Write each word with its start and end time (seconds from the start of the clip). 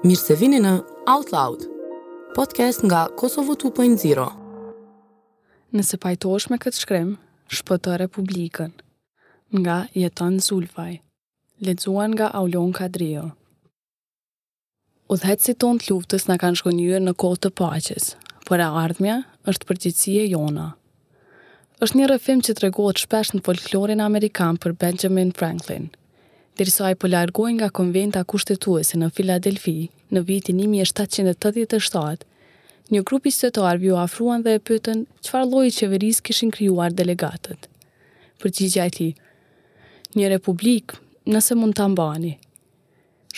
Mirë 0.00 0.16
se 0.16 0.34
vini 0.40 0.56
në 0.64 0.70
Out 1.12 1.28
Loud, 1.34 1.64
podcast 2.32 2.80
nga 2.88 3.02
Kosovo 3.20 3.52
2.0. 3.60 4.22
Nëse 5.76 5.98
pajtosh 6.00 6.46
me 6.48 6.56
këtë 6.62 6.80
shkrim, 6.80 7.10
shpëtë 7.58 7.98
Republikën, 8.00 8.70
nga 9.60 9.74
jeton 9.92 10.38
Zulfaj, 10.40 10.94
ledzuan 11.60 12.14
nga 12.16 12.30
Aulon 12.40 12.72
Kadrio. 12.78 13.26
Udhetë 15.12 15.50
si 15.50 15.54
ton 15.60 15.76
të 15.76 15.92
luftës 15.92 16.24
në 16.30 16.38
kanë 16.46 16.62
shkonjyër 16.62 17.04
në 17.04 17.16
kohë 17.20 17.42
të 17.44 17.52
paches, 17.60 18.14
për 18.48 18.64
e 18.64 18.72
ardhmja 18.86 19.18
është 19.52 19.68
përgjithsie 19.68 20.24
jona. 20.32 20.68
është 21.84 21.96
një 22.00 22.08
rëfim 22.14 22.40
që 22.46 22.54
të 22.56 22.64
regohet 22.68 23.04
shpesh 23.04 23.34
në 23.36 23.44
folklorin 23.44 24.06
Amerikan 24.08 24.56
për 24.64 24.80
Benjamin 24.82 25.36
Franklin– 25.36 25.92
derisa 26.60 26.84
ai 26.84 26.94
po 26.96 27.06
largohej 27.08 27.54
nga 27.56 27.68
konventa 27.78 28.20
kushtetuese 28.30 28.98
në 29.00 29.06
Filadelfi 29.16 29.72
në 30.12 30.20
vitin 30.28 30.58
1787, 30.60 32.26
një 32.92 33.00
grup 33.08 33.28
i 33.28 33.32
shtetarëve 33.32 33.92
u 33.94 34.00
afruan 34.04 34.44
dhe 34.44 34.58
e 34.58 34.64
pyetën 34.68 35.06
çfarë 35.24 35.48
lloji 35.50 35.72
qeverisë 35.78 36.24
kishin 36.28 36.50
krijuar 36.56 36.92
delegatët. 37.00 37.64
Përgjigja 38.42 38.84
e 38.90 38.92
tij: 38.96 39.14
Një 40.18 40.28
republik, 40.34 40.96
nëse 41.32 41.56
mund 41.56 41.76
ta 41.80 41.86
mbani. 41.88 42.34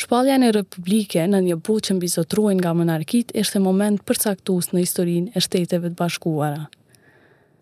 Shpallja 0.02 0.41
në 0.41 0.48
republike 0.57 1.23
në 1.30 1.38
një 1.46 1.57
bu 1.65 1.79
që 1.84 1.95
mbizotruen 1.98 2.59
nga 2.59 2.73
monarkit 2.79 3.30
është 3.43 3.59
e 3.60 3.65
moment 3.68 4.02
përcaktus 4.09 4.73
në 4.73 4.82
historinë 4.84 5.32
e 5.37 5.45
shteteve 5.46 5.88
të 5.93 5.98
bashkuara. 6.01 6.65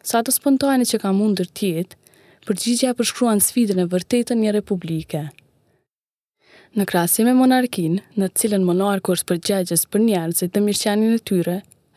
Sa 0.08 0.22
të 0.22 0.32
spontane 0.38 0.86
që 0.90 1.00
ka 1.02 1.12
mundër 1.20 1.48
tjetë, 1.58 1.96
përgjigja 2.46 2.94
përshkruan 3.00 3.42
sfidën 3.48 3.82
e 3.84 3.88
vërtetën 3.94 4.40
një 4.44 4.56
republike– 4.60 5.26
Në 6.78 6.84
krasje 6.86 7.24
me 7.26 7.32
monarkin, 7.34 7.96
në 8.14 8.28
cilën 8.38 8.62
monarku 8.62 9.10
është 9.16 9.26
përgjegjës 9.32 9.82
për 9.90 10.02
njerëzit 10.06 10.52
dhe 10.54 10.60
mirëqenin 10.62 11.16
e 11.16 11.22
tyre, 11.30 11.54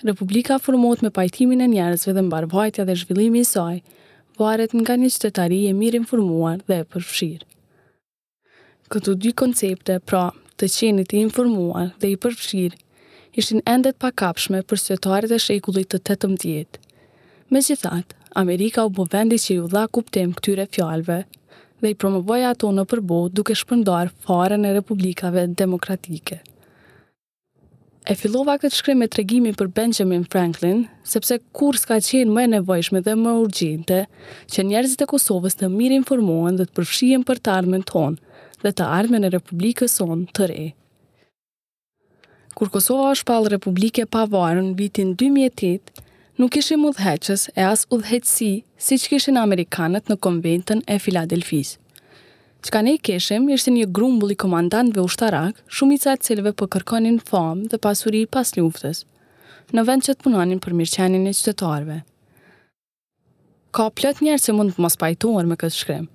Republika 0.08 0.56
formot 0.60 1.04
me 1.06 1.12
pajtimin 1.14 1.62
e 1.62 1.68
njerëzve 1.70 2.16
dhe 2.18 2.24
mbarvajtja 2.26 2.88
dhe 2.90 2.96
zhvillimi 2.98 3.44
i 3.44 3.48
saj, 3.48 3.78
varet 4.40 4.74
nga 4.74 4.96
një 5.00 5.12
qytetari 5.14 5.60
e 5.70 5.76
mirë 5.78 6.00
informuar 6.02 6.58
dhe 6.68 6.80
e 6.82 6.88
përfshirë. 6.96 7.46
Këtu 8.96 9.14
dy 9.28 9.32
koncepte, 9.44 10.00
pra, 10.10 10.24
të 10.58 10.72
qenit 10.78 11.14
i 11.14 11.22
informuar 11.28 11.94
dhe 12.02 12.10
i 12.16 12.18
përfshirë, 12.26 12.82
ishin 13.44 13.62
endet 13.76 14.02
pa 14.02 14.10
kapshme 14.24 14.64
për 14.68 14.82
sëtëarit 14.88 15.38
e 15.38 15.42
shekullit 15.46 15.92
të 15.94 16.02
të 16.10 16.18
të 16.24 16.34
mdjetë. 16.34 16.82
Me 17.54 17.62
gjithat, 17.70 18.18
Amerika 18.46 18.90
u 18.90 18.92
bovendi 18.98 19.38
që 19.46 19.60
ju 19.60 19.70
dha 19.78 19.86
kuptim 19.98 20.34
këtyre 20.42 20.66
fjalve, 20.74 21.22
dhe 21.84 21.92
i 21.94 21.98
promovoja 22.00 22.52
ato 22.56 22.70
në 22.72 22.86
përbo 22.92 23.20
duke 23.38 23.56
shpërndar 23.60 24.10
fare 24.26 24.56
e 24.68 24.74
republikave 24.80 25.44
demokratike. 25.62 26.40
E 28.12 28.14
fillova 28.20 28.58
këtë 28.60 28.76
shkrim 28.78 29.00
me 29.00 29.08
tregimi 29.08 29.54
për 29.60 29.70
Benjamin 29.78 30.24
Franklin, 30.34 30.82
sepse 31.12 31.38
kur 31.60 31.78
s'ka 31.80 32.00
qenë 32.08 32.34
më 32.36 32.44
e 32.48 32.52
nevojshme 32.58 33.00
dhe 33.06 33.14
më 33.20 33.36
urgjente 33.44 34.00
që 34.56 34.66
njerëzit 34.72 35.04
e 35.06 35.10
Kosovës 35.12 35.56
të 35.60 35.70
mirë 35.76 36.02
informohen 36.02 36.60
dhe 36.60 36.68
të 36.68 36.76
përfshien 36.80 37.24
për 37.30 37.40
të 37.46 37.54
armen 37.60 37.86
tonë 37.92 38.40
dhe 38.64 38.74
të 38.76 38.90
armen 39.00 39.28
e 39.28 39.32
Republikës 39.38 39.96
sonë 40.02 40.26
të 40.36 40.50
rejë. 40.52 40.74
Kur 42.54 42.70
Kosova 42.76 43.10
është 43.16 43.28
palë 43.32 43.54
Republike 43.56 44.06
pavarën 44.16 44.68
në 44.72 44.76
vitin 44.82 45.16
2008, 45.24 46.04
nuk 46.40 46.56
ishim 46.58 46.82
udheqës 46.90 47.44
e 47.54 47.62
as 47.62 47.84
udhëheqësi 47.94 48.52
si 48.84 48.98
që 49.02 49.10
kishin 49.12 49.38
Amerikanët 49.38 50.08
në 50.10 50.16
konventën 50.26 50.80
e 50.90 50.96
Filadelfis. 51.00 51.76
Që 52.66 52.72
ka 52.74 52.82
ne 52.82 52.94
i 52.96 53.02
keshim, 53.06 53.50
ishte 53.54 53.74
një 53.76 53.90
grumbull 53.92 54.32
i 54.34 54.38
komandantëve 54.40 55.04
ushtarak, 55.04 55.60
shumica 55.68 56.14
e 56.16 56.22
cilëve 56.26 56.54
përkërkonin 56.58 57.18
po 57.22 57.36
fam 57.38 57.66
dhe 57.70 57.78
pasuri 57.84 58.22
pas 58.26 58.54
luftës, 58.56 59.04
në 59.76 59.84
vend 59.88 60.06
që 60.08 60.16
të 60.16 60.24
punonin 60.24 60.62
për 60.64 60.76
mirqenin 60.80 61.28
e 61.28 61.36
qytetarve. 61.38 62.00
Ka 63.76 63.90
plët 63.90 64.24
njerë 64.26 64.44
që 64.46 64.56
mund 64.58 64.74
të 64.78 64.84
mos 64.86 64.98
pajtuar 65.02 65.46
me 65.50 65.60
këtë 65.60 65.76
shkrim, 65.78 66.08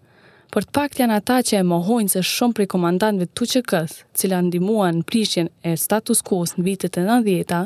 për 0.54 0.64
të 0.66 0.74
pak 0.78 0.96
të 0.96 1.02
janë 1.02 1.18
ata 1.20 1.38
që 1.46 1.60
e 1.60 1.66
mohojnë 1.70 2.14
se 2.14 2.24
shumë 2.24 2.56
prej 2.56 2.68
komandantëve 2.74 3.28
të 3.38 3.50
që 3.52 3.62
këthë, 3.70 4.02
cila 4.18 4.40
ndimuan 4.48 5.00
në 5.02 5.08
prishjen 5.10 5.52
e 5.68 5.76
status 5.76 6.24
quo 6.24 6.42
në 6.48 6.66
vitet 6.70 6.96
e 6.96 7.04
90-a, 7.06 7.62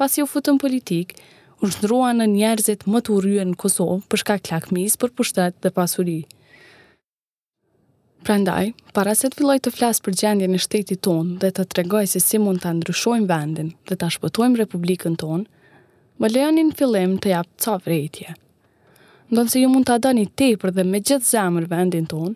pas 0.00 0.16
u 0.22 0.26
futën 0.32 0.56
politikë, 0.62 1.20
u 1.64 1.70
shndruan 1.72 2.18
në 2.20 2.26
njerëzit 2.28 2.82
më 2.92 3.00
të 3.06 3.12
u 3.14 3.20
në 3.48 3.54
Kosovë 3.62 4.02
për 4.12 4.20
shka 4.22 4.34
lakmisë 4.50 4.98
për 5.00 5.10
pushtet 5.16 5.54
dhe 5.64 5.70
pasuri. 5.72 6.16
Prandaj, 8.24 8.72
para 8.96 9.14
se 9.16 9.28
të 9.30 9.38
filloj 9.38 9.56
të 9.64 9.72
flasë 9.76 10.04
për 10.04 10.16
gjendje 10.20 10.48
në 10.52 10.60
shteti 10.64 10.96
tonë 11.06 11.38
dhe 11.40 11.50
të 11.56 11.64
tregoj 11.74 12.02
se 12.12 12.20
si 12.24 12.38
mund 12.40 12.60
të 12.60 12.74
ndryshojmë 12.82 13.28
vendin 13.30 13.70
dhe 13.88 13.96
të 13.96 14.08
ashpëtojmë 14.10 14.60
republikën 14.60 15.16
tonë, 15.24 15.44
më 16.20 16.32
leonin 16.34 16.72
fillim 16.76 17.16
të 17.24 17.32
japë 17.32 17.60
ca 17.64 17.78
vrejtje. 17.86 18.34
Ndonë 19.32 19.52
se 19.54 19.60
ju 19.64 19.72
mund 19.72 19.88
të 19.88 19.96
adani 19.98 20.26
tepër 20.40 20.72
dhe 20.76 20.84
me 20.84 21.00
gjithë 21.00 21.30
zemër 21.32 21.68
vendin 21.72 22.08
tonë, 22.12 22.34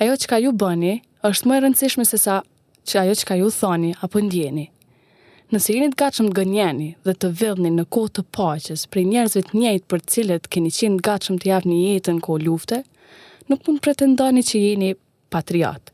ajo 0.00 0.16
që 0.24 0.32
ka 0.32 0.40
ju 0.40 0.52
bëni 0.64 0.96
është 1.28 1.50
më 1.52 1.56
e 1.60 1.64
rëndësishme 1.66 2.04
se 2.08 2.20
sa 2.24 2.40
që 2.88 3.02
ajo 3.04 3.18
që 3.20 3.28
ka 3.32 3.40
ju 3.42 3.52
thani 3.60 3.92
apo 4.04 4.24
ndjeni. 4.24 4.70
Nëse 5.54 5.70
jeni 5.70 5.86
të 5.92 5.98
gatshëm 6.00 6.28
të 6.32 6.34
gënjeni 6.36 6.86
dhe 7.06 7.12
të 7.14 7.28
vëllni 7.38 7.70
në 7.70 7.82
kohë 7.94 8.10
të 8.18 8.22
paqes 8.34 8.80
prej 8.90 9.02
njerëzve 9.06 9.40
të 9.46 9.58
njëjtë 9.60 9.86
për 9.92 10.00
të 10.02 10.12
cilët 10.14 10.46
keni 10.50 10.70
qenë 10.74 10.96
të 10.98 11.04
gatshëm 11.08 11.36
të 11.42 11.46
japni 11.50 11.76
jetën 11.82 12.16
kohë 12.26 12.40
lufte, 12.46 12.78
nuk 13.52 13.60
mund 13.68 13.78
pretendoni 13.84 14.42
që 14.48 14.62
jeni 14.62 14.88
patriot. 15.36 15.92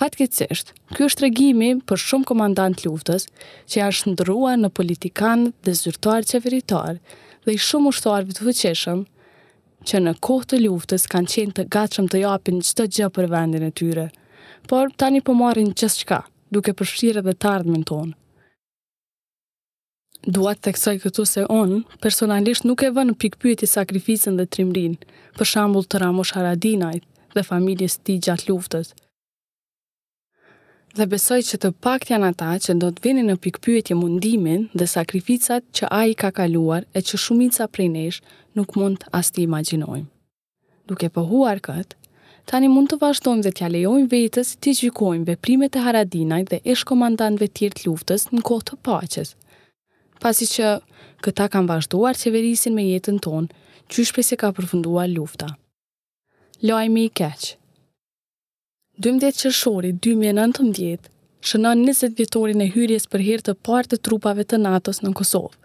Fatkeqësisht, 0.00 0.72
ky 0.96 1.04
është 1.04 1.20
tregimi 1.20 1.68
për 1.84 2.00
shumë 2.06 2.28
komandant 2.30 2.84
luftës 2.88 3.26
që 3.68 3.82
janë 3.82 3.98
shndruar 4.00 4.56
në 4.62 4.70
politikanë 4.80 5.50
dhe 5.68 5.74
zyrtarë 5.82 6.30
çeveritar 6.32 7.02
dhe 7.44 7.52
i 7.52 7.60
shumë 7.66 7.92
ushtuar 7.92 8.24
të 8.30 8.46
fuqishëm 8.48 9.02
që 9.90 10.00
në 10.06 10.14
kohë 10.28 10.48
të 10.54 10.62
luftës 10.64 11.04
kanë 11.12 11.34
qenë 11.34 11.58
të 11.60 11.66
gatshëm 11.76 12.08
të 12.14 12.24
japin 12.24 12.64
çdo 12.70 12.88
gjë 12.88 13.12
për 13.18 13.28
vendin 13.36 13.68
e 13.68 13.74
tyre, 13.82 14.08
por 14.68 14.96
tani 14.96 15.20
po 15.28 15.36
marrin 15.44 15.74
çështka 15.82 16.22
duke 16.56 16.72
përfshirë 16.80 17.20
edhe 17.26 17.36
të 17.36 17.52
ardhmen 17.58 17.84
tonë. 17.92 18.16
Dua 20.28 20.52
të 20.52 20.60
theksoj 20.66 20.98
këtu 21.00 21.24
se 21.24 21.46
unë, 21.48 21.78
personalisht 22.04 22.66
nuk 22.68 22.82
e 22.84 22.90
vë 22.92 23.06
në 23.08 23.14
pikpyet 23.22 23.62
i 23.64 23.68
sakrificën 23.70 24.36
dhe 24.36 24.44
trimrin, 24.52 24.98
për 25.38 25.48
shambull 25.48 25.86
të 25.88 26.00
Ramosh 26.02 26.34
Haradinajt 26.36 27.06
dhe 27.34 27.44
familjes 27.46 27.94
ti 28.04 28.18
gjatë 28.20 28.50
luftës. 28.50 28.90
Dhe 30.96 31.06
besoj 31.08 31.38
që 31.46 31.60
të 31.62 31.70
pakt 31.80 32.10
janë 32.12 32.28
ata 32.34 32.50
që 32.66 32.76
do 32.82 32.90
të 32.92 33.04
vini 33.06 33.24
në 33.30 33.38
pikpyet 33.40 33.94
i 33.94 33.96
mundimin 33.96 34.66
dhe 34.76 34.90
sakrificat 34.92 35.64
që 35.72 35.88
ai 36.00 36.12
ka 36.18 36.30
kaluar 36.36 36.84
e 36.92 37.00
që 37.00 37.20
shumica 37.24 37.68
prej 37.72 37.88
nesh 37.96 38.20
nuk 38.58 38.76
mund 38.76 39.00
të 39.00 39.14
asti 39.20 39.46
imaginojmë. 39.48 40.08
Duke 40.90 41.08
pëhuar 41.16 41.62
këtë, 41.70 41.96
tani 42.50 42.68
mund 42.74 42.90
të 42.92 42.98
vazhdojmë 43.06 43.46
dhe 43.48 43.54
t'ja 43.56 43.70
lejojmë 43.72 44.10
vetës 44.12 44.52
t'i 44.60 44.74
gjykojmë 44.82 45.28
veprimet 45.32 45.78
e 45.80 45.84
Haradinajt 45.88 46.52
dhe 46.56 46.60
ish 46.76 46.84
tjerë 46.84 47.74
të 47.80 47.86
luftës 47.88 48.28
në 48.34 48.40
kohë 48.50 48.66
të 48.72 48.76
paches, 48.90 49.36
pasi 50.20 50.46
që 50.54 50.64
këta 51.24 51.46
kanë 51.52 51.70
vazhduar 51.72 52.14
qeverisin 52.22 52.76
me 52.76 52.84
jetën 52.86 53.18
tonë, 53.24 53.48
qysh 53.92 54.12
se 54.26 54.36
ka 54.40 54.52
përfunduar 54.56 55.08
lufta. 55.16 55.48
Lajmi 56.66 57.06
i 57.08 57.10
keq. 57.20 57.54
12 59.00 59.40
qershori 59.42 59.90
2019 59.96 61.08
shënon 61.48 61.84
20 61.88 62.16
vjetorin 62.20 62.60
e 62.64 62.68
hyrjes 62.74 63.06
për 63.12 63.20
herë 63.26 63.44
të 63.46 63.52
parë 63.66 63.90
të 63.90 63.96
trupave 64.04 64.44
të 64.44 64.56
NATO-s 64.66 64.98
në 65.02 65.10
Kosovë, 65.18 65.56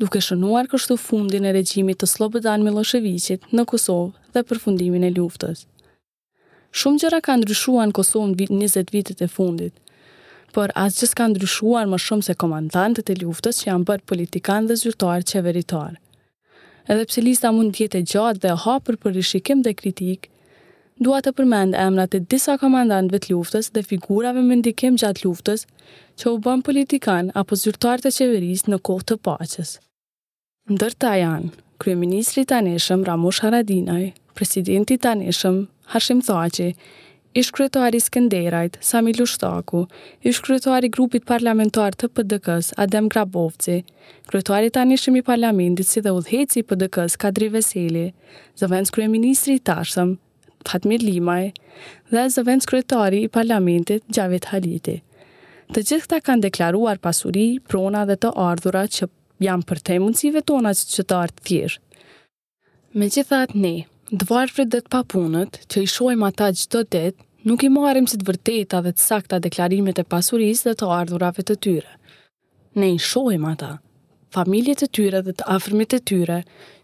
duke 0.00 0.20
shënuar 0.26 0.68
kështu 0.72 0.96
fundin 1.06 1.48
e 1.50 1.54
regjimit 1.56 1.98
të 2.00 2.06
Slobodan 2.14 2.62
Miloševićit 2.62 3.50
në 3.52 3.64
Kosovë 3.72 4.14
dhe 4.34 4.44
përfundimin 4.48 5.08
e 5.08 5.10
luftës. 5.18 5.66
Shumë 6.78 7.00
gjëra 7.02 7.20
kanë 7.26 7.42
ndryshuar 7.42 7.90
në 7.90 7.96
Kosovë 7.98 8.30
në 8.34 8.38
20 8.44 8.94
vitet 8.94 9.26
e 9.26 9.28
fundit, 9.36 9.74
por 10.54 10.70
as 10.78 10.96
që 10.98 11.06
s'ka 11.10 11.26
ndryshuar 11.32 11.86
më 11.90 11.98
shumë 12.06 12.26
se 12.28 12.34
komandantët 12.42 13.10
e 13.12 13.18
luftës 13.22 13.60
që 13.62 13.70
janë 13.70 13.88
bërë 13.88 14.06
politikan 14.10 14.68
dhe 14.68 14.76
zyrtarë 14.80 15.26
qeveritarë. 15.32 15.96
Edhe 16.86 17.06
pse 17.10 17.20
lista 17.26 17.50
mund 17.52 17.74
tjetë 17.74 18.00
e 18.02 18.06
gjatë 18.12 18.42
dhe 18.44 18.54
hapër 18.64 18.96
për 19.02 19.16
rishikim 19.20 19.62
dhe 19.66 19.76
kritik, 19.82 20.30
Dua 20.98 21.18
të 21.20 21.34
përmend 21.36 21.74
emrat 21.76 22.14
e 22.16 22.22
disa 22.32 22.54
komandantëve 22.56 23.18
të 23.20 23.30
luftës 23.34 23.66
dhe 23.74 23.82
figurave 23.84 24.40
me 24.40 24.56
ndikim 24.56 24.94
gjatë 24.96 25.26
luftës 25.26 25.66
që 26.18 26.30
u 26.30 26.38
bën 26.46 26.62
politikan 26.64 27.28
apo 27.40 27.58
zyrtar 27.62 28.00
të 28.00 28.14
qeverisë 28.16 28.70
në 28.72 28.78
kohë 28.88 29.04
të 29.10 29.16
paqes. 29.28 29.74
Ndër 30.72 30.96
ta 31.02 31.10
janë 31.20 31.52
kryeministri 31.84 32.46
i 32.46 32.48
tanishëm 32.52 33.04
Ramush 33.10 33.42
Haradinaj, 33.44 34.06
presidenti 34.40 34.96
i 34.96 35.02
tanishëm 35.04 35.58
Hashim 35.92 36.24
Thaçi, 36.30 36.70
ish 37.36 37.52
kryetari 37.52 38.00
Skenderajt, 38.00 38.78
Sami 38.80 39.12
Lushtaku, 39.12 39.86
ish 40.22 40.40
kryetari 40.40 40.88
grupit 40.90 41.24
parlamentar 41.28 41.92
të 41.92 42.08
PDK-s, 42.16 42.70
Adem 42.80 43.10
Grabovci, 43.12 43.82
kryetari 44.30 44.70
tani 44.72 44.96
shimi 44.96 45.20
parlamentit 45.26 45.84
si 45.86 46.00
dhe 46.00 46.14
udheci 46.16 46.62
PDK-s, 46.64 47.18
Kadri 47.20 47.50
Veseli, 47.52 48.06
zëvenc 48.56 48.88
kryeministri 48.96 49.58
i 49.58 49.62
tashëm, 49.68 50.14
Fatmir 50.66 51.04
Limaj, 51.04 51.50
dhe 52.14 52.22
zëvenc 52.38 52.64
kryetari 52.70 53.26
i 53.26 53.30
parlamentit, 53.36 54.06
Gjavit 54.08 54.48
Haliti. 54.54 54.96
Të 55.74 55.82
gjithë 55.90 56.06
këta 56.06 56.22
kanë 56.30 56.46
deklaruar 56.48 57.00
pasuri, 57.04 57.44
prona 57.68 58.06
dhe 58.08 58.16
të 58.22 58.32
ardhura 58.48 58.86
që 58.88 59.10
janë 59.44 59.68
për 59.68 59.80
te 59.90 60.00
mundësive 60.00 60.44
tona 60.48 60.72
që 60.78 60.88
që 60.94 61.04
të 61.10 61.20
ardhë 61.26 61.44
thjeshtë. 61.52 62.02
Me 62.96 63.10
gjithat 63.12 63.52
ne, 63.58 63.74
dvarfrit 64.24 64.70
dhe 64.72 64.80
të 64.80 64.88
papunët, 64.94 65.60
që 65.68 65.84
i 65.84 65.92
shojmë 65.96 66.30
ata 66.32 66.52
gjithë 66.56 66.70
të 66.72 66.84
detë, 67.02 67.25
nuk 67.46 67.62
i 67.62 67.68
marim 67.70 68.06
si 68.10 68.18
të 68.18 68.26
vërteta 68.26 68.80
dhe 68.82 68.92
të 68.96 69.02
sakta 69.06 69.38
deklarimet 69.42 70.00
e 70.02 70.06
pasurisë 70.12 70.70
dhe 70.70 70.76
të 70.80 70.88
ardhurave 70.98 71.44
të 71.46 71.56
tyre. 71.66 71.92
Ne 72.80 72.88
i 72.94 72.98
shohim 73.08 73.44
ata, 73.48 73.70
familjet 74.34 74.82
e 74.82 74.88
tyre 74.98 75.20
dhe 75.26 75.34
të 75.38 75.46
afrmit 75.56 75.94
e 75.96 76.00
tyre, 76.10 76.40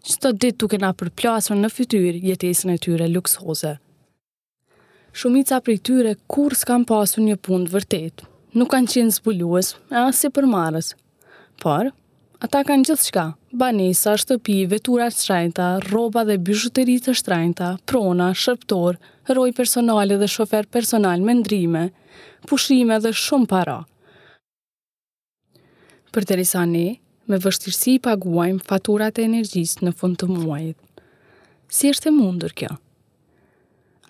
që 0.09 0.15
të 0.23 0.31
ditë 0.41 0.59
tuk 0.63 0.75
e 0.77 0.81
na 0.83 0.93
përplasur 0.99 1.59
në 1.59 1.71
fytyr 1.75 2.21
jetesën 2.29 2.73
e 2.73 2.79
tyre 2.87 3.09
luksoze. 3.11 3.75
Shumica 5.13 5.59
për 5.61 5.73
i 5.75 5.81
tyre 5.89 6.13
kur 6.33 6.55
s'kam 6.57 6.87
pasur 6.89 7.21
një 7.23 7.35
pun 7.47 7.67
të 7.67 7.75
vërtet, 7.75 8.23
nuk 8.57 8.71
kanë 8.73 8.93
qenë 8.95 9.17
zbulues 9.19 9.75
e 9.91 9.99
asë 10.07 10.31
i 10.31 10.33
përmarës, 10.39 10.93
por 11.63 11.91
Ata 12.43 12.59
kanë 12.67 12.83
gjithë 12.89 13.05
shka, 13.07 13.21
banesa, 13.55 14.17
shtëpi, 14.19 14.55
veturat 14.67 15.15
shtrajnëta, 15.15 15.67
roba 15.93 16.25
dhe 16.27 16.35
të 16.43 17.13
shtrajnëta, 17.15 17.69
prona, 17.87 18.25
shërptor, 18.35 18.97
roj 19.31 19.51
personale 19.55 20.17
dhe 20.19 20.27
shofer 20.27 20.65
personal 20.67 21.21
me 21.23 21.33
ndrime, 21.37 21.85
pushime 22.45 22.97
dhe 23.05 23.11
shumë 23.15 23.47
para. 23.47 23.77
Për 26.11 26.23
të 26.27 26.35
risa 26.41 26.65
ne, 26.67 26.83
me 27.31 27.37
vështirësi 27.45 27.95
i 27.95 27.99
paguajmë 28.09 28.59
faturat 28.67 29.19
e 29.23 29.27
energjisë 29.29 29.85
në 29.87 29.93
fund 30.01 30.19
të 30.19 30.27
muajit. 30.33 30.77
Si 31.71 31.89
është 31.95 32.09
e 32.09 32.13
mundur 32.17 32.51
kjo? 32.59 32.75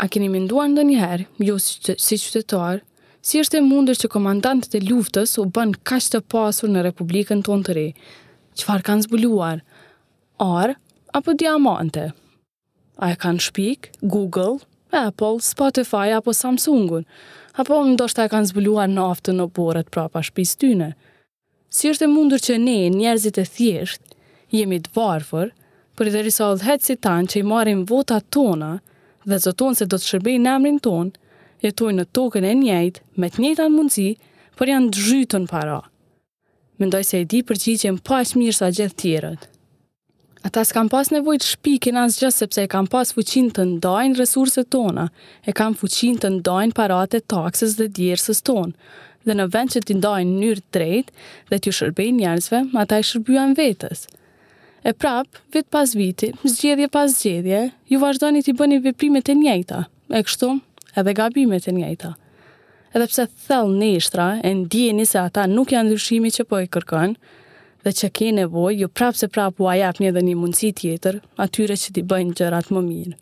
A 0.01 0.09
keni 0.09 0.31
mindua 0.33 0.65
ndonjëherë, 0.73 1.27
njëherë, 1.37 1.45
jo 1.51 1.61
si 2.01 2.17
qytetarë, 2.25 2.81
si 3.23 3.39
është 3.39 3.57
e 3.59 3.65
mundër 3.65 3.97
që 4.01 4.09
komandantët 4.11 4.73
e 4.75 4.81
luftës 4.83 5.37
u 5.39 5.45
bën 5.55 5.69
kaq 5.87 6.09
të 6.13 6.19
pasur 6.31 6.71
në 6.73 6.81
Republikën 6.89 7.43
tonë 7.47 7.65
të 7.69 7.75
ri? 7.77 7.85
Qëfar 8.59 8.83
kanë 8.83 9.05
zbuluar? 9.07 9.61
Or, 10.43 10.73
apo 11.15 11.35
diamante? 11.39 12.09
A 12.99 13.13
e 13.13 13.17
kanë 13.19 13.41
shpik, 13.47 13.91
Google, 14.03 14.59
Apple, 14.91 15.39
Spotify 15.41 16.09
apo 16.17 16.35
Samsungun? 16.35 17.07
Apo 17.55 17.79
ndoshta 17.87 18.27
e 18.27 18.33
kanë 18.33 18.51
zbuluar 18.51 18.91
naftën 18.91 19.39
në 19.39 19.47
borët 19.55 19.87
prapa 19.95 20.19
shpis 20.27 20.57
tyne? 20.59 20.91
Si 21.73 21.89
është 21.93 22.05
e 22.05 22.11
mundur 22.11 22.43
që 22.43 22.59
ne, 22.61 22.77
njerëzit 22.97 23.39
e 23.39 23.47
thjesht, 23.55 24.03
jemi 24.53 24.81
të 24.83 24.91
varfër, 24.99 25.53
për 25.97 26.09
të 26.11 26.27
risa 26.27 26.51
odhet 26.57 26.83
si 26.85 26.99
tanë 26.99 27.31
që 27.31 27.39
i 27.39 27.47
marim 27.53 27.85
votat 27.89 28.27
tona 28.35 28.75
dhe 29.23 29.37
zoton 29.47 29.77
se 29.79 29.87
do 29.87 29.97
të 29.97 30.09
shërbej 30.11 30.37
në 30.43 30.55
emrin 30.59 30.79
tonë, 30.85 31.15
jetojnë 31.63 32.03
në 32.03 32.09
tokën 32.17 32.45
e 32.49 32.53
njëjtë 32.61 33.19
me 33.23 33.29
të 33.31 33.43
njëjtat 33.45 33.71
mundësi, 33.73 34.07
por 34.59 34.69
janë 34.71 34.91
dhytën 34.93 35.47
para. 35.49 35.79
Mendoj 36.81 37.03
se 37.07 37.21
e 37.23 37.27
di 37.29 37.39
përgjigjen 37.47 37.99
pa 37.99 38.03
po 38.09 38.17
aq 38.19 38.33
mirë 38.39 38.55
sa 38.57 38.69
gjithë 38.73 38.97
tjerët. 39.03 39.49
Ata 40.43 40.63
s'kam 40.67 40.89
pas 40.91 41.07
nevojt 41.13 41.45
shpikin 41.53 41.95
as 42.01 42.17
gjithë 42.19 42.35
sepse 42.41 42.65
e 42.65 42.71
kam 42.73 42.87
pas 42.91 43.13
fuqin 43.15 43.47
të 43.55 43.63
ndajnë 43.77 44.19
resurset 44.19 44.67
tona, 44.75 45.05
e 45.47 45.55
kam 45.55 45.75
fuqin 45.79 46.17
të 46.19 46.33
ndajnë 46.41 46.75
parate 46.75 47.21
taksës 47.31 47.77
dhe 47.79 47.87
djersës 47.95 48.43
tonë, 48.49 48.73
dhe 49.23 49.35
në 49.39 49.45
vend 49.53 49.71
që 49.73 49.81
t'i 49.87 49.95
ndajnë 50.01 50.33
njërë 50.41 50.65
drejt 50.75 51.13
dhe 51.51 51.59
t'ju 51.61 51.73
shërbej 51.77 52.11
njerëzve, 52.17 52.59
ma 52.75 52.83
ta 52.89 52.99
i 52.99 53.07
shërbyan 53.07 53.53
vetës. 53.55 54.03
E 54.83 54.91
prap, 54.99 55.29
vit 55.55 55.65
pas 55.71 55.93
viti, 55.95 56.33
zgjedhje 56.43 56.89
pas 56.91 57.07
zgjedhje, 57.21 57.61
ju 57.87 57.99
vazhdojni 58.03 58.41
t'i 58.43 58.51
bëni 58.59 58.81
veprimet 58.83 59.31
e 59.31 59.37
njejta, 59.39 59.85
e 60.11 60.19
kështu 60.27 60.49
edhe 60.99 61.13
gabimet 61.17 61.67
e 61.67 61.73
njëjta. 61.75 62.11
Edhe 62.93 63.07
pse 63.09 63.25
thell 63.45 63.71
neshtra 63.79 64.27
e 64.45 64.51
ndjeni 64.59 65.05
se 65.09 65.17
ata 65.19 65.45
nuk 65.49 65.71
janë 65.73 65.87
ndryshimi 65.89 66.29
që 66.37 66.43
po 66.49 66.59
e 66.61 66.67
kërkon, 66.75 67.15
dhe 67.83 67.91
që 67.99 68.09
ke 68.17 68.27
nevoj, 68.37 68.73
ju 68.81 68.87
prapë 68.89 69.19
se 69.23 69.27
prapë 69.33 69.59
u 69.63 69.69
ajap 69.73 69.97
një 70.03 70.11
dhe 70.15 70.23
një 70.27 70.35
mundësi 70.41 70.69
tjetër, 70.79 71.17
atyre 71.45 71.75
që 71.81 71.95
ti 71.95 72.03
bëjnë 72.11 72.37
gjërat 72.39 72.69
më 72.75 72.83
mirë. 72.89 73.17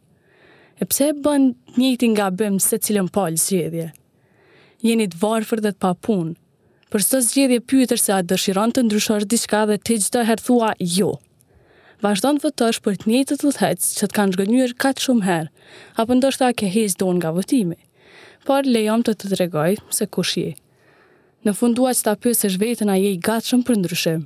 E 0.81 0.85
pse 0.89 1.11
e 1.15 1.37
njëti 1.77 2.11
nga 2.13 2.27
bëjmë 2.41 2.59
se 2.67 2.77
cilën 2.83 3.09
palë 3.15 3.41
zgjedhje? 3.45 3.87
Jeni 4.81 5.07
të 5.13 5.17
varëfër 5.21 5.61
dhe 5.65 5.71
të 5.73 5.81
papunë, 5.85 6.35
për 6.91 7.01
së 7.07 7.17
zgjedhje 7.27 7.61
pyëtër 7.71 7.99
se 8.03 8.13
a 8.17 8.21
dëshiron 8.25 8.71
të 8.73 8.85
ndryshosh 8.87 9.25
diçka 9.31 9.63
dhe 9.69 9.77
të 9.79 9.95
gjithë 9.95 10.13
të 10.17 10.27
herthua 10.29 10.73
Jo 10.81 11.13
vazhdon 12.01 12.39
votosh 12.43 12.79
për 12.83 12.95
të 13.03 13.09
njëtë 13.11 13.35
të 13.37 13.45
lëthec 13.47 13.85
që 13.97 14.07
të 14.09 14.15
kanë 14.17 14.33
zhgënyër 14.37 14.71
katë 14.81 15.03
shumë 15.05 15.25
herë, 15.27 15.49
apo 16.01 16.15
ndoshta 16.17 16.47
ke 16.57 16.69
hisë 16.73 16.99
donë 17.01 17.19
nga 17.19 17.31
votimi. 17.37 17.77
Por 18.47 18.65
lejom 18.65 19.03
të 19.05 19.13
të 19.19 19.29
tregoj 19.35 19.75
se 19.97 20.07
kush 20.15 20.33
je. 20.41 20.53
Në 21.45 21.53
fundua 21.59 21.93
që 21.97 22.05
ta 22.07 22.15
pysë 22.23 22.49
është 22.49 22.89
a 22.93 22.97
je 22.97 23.11
i 23.13 23.21
gatshëm 23.27 23.61
për 23.65 23.77
ndryshim. 23.83 24.23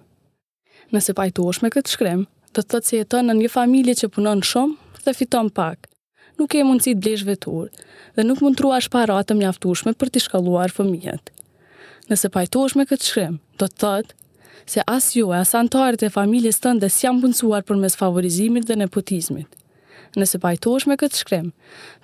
Nëse 0.95 1.15
pajtu 1.19 1.47
është 1.51 1.65
me 1.65 1.71
këtë 1.75 1.91
shkrim, 1.95 2.23
të 2.55 2.61
të 2.63 2.79
të 2.85 2.97
jeton 2.99 3.27
në 3.27 3.35
një 3.41 3.51
familje 3.57 3.95
që 4.01 4.09
punon 4.15 4.41
shumë 4.43 4.99
dhe 5.05 5.13
fiton 5.19 5.49
pak. 5.59 5.87
Nuk 6.39 6.55
e 6.55 6.63
mundësi 6.67 6.95
të 6.95 6.99
blejsh 7.03 7.25
vetur 7.27 7.67
dhe 8.15 8.23
nuk 8.27 8.41
mund 8.43 8.57
trua 8.59 8.79
shparatë 8.83 9.35
mjaftushme 9.39 9.93
për 9.99 10.11
t'i 10.11 10.21
shkalluar 10.23 10.71
fëmijët. 10.75 11.31
Nëse 12.11 12.29
pajtu 12.35 12.63
është 12.67 12.79
me 12.81 12.85
këtë 12.89 13.09
shkrim, 13.09 13.37
do 13.59 13.67
të 13.71 13.79
thotë 13.83 14.17
se 14.65 14.81
as 14.87 15.15
ju 15.15 15.19
jo, 15.19 15.33
e 15.33 15.39
as 15.39 15.53
antarët 15.55 16.03
e 16.05 16.09
familjes 16.09 16.61
tënde 16.63 16.85
dhe 16.85 16.89
s'jam 16.93 17.19
punësuar 17.21 17.65
për 17.67 17.79
mes 17.81 17.95
favorizimit 17.99 18.67
dhe 18.69 18.77
nepotizmit. 18.79 19.47
Nëse 20.15 20.39
pajtosh 20.39 20.87
me 20.87 20.95
këtë 20.99 21.19
shkrim, 21.19 21.49